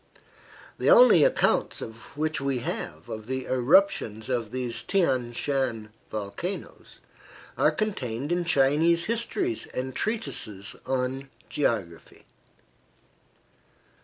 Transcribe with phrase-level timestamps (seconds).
[0.79, 1.79] The only accounts
[2.15, 6.97] which we have of the eruptions of these Thian Shan volcanoes
[7.55, 12.25] are contained in Chinese histories and treatises on geography.